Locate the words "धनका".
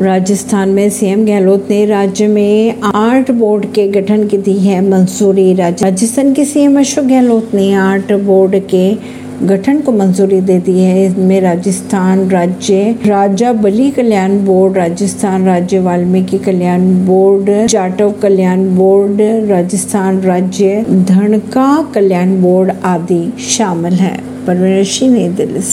20.88-21.92